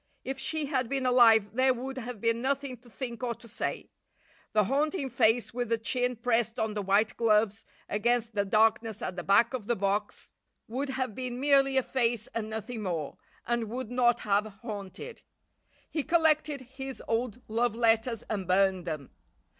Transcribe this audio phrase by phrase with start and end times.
[0.23, 3.91] If she had been alive there would have been nothing to think or to say.
[4.51, 9.15] The haunting face with the chin pressed on the white gloves against the darkness at
[9.15, 10.31] the back of the box
[10.67, 15.21] would have been merely a face and nothing more, and would not have haunted.
[15.91, 19.11] He collected his old love letters and burned them.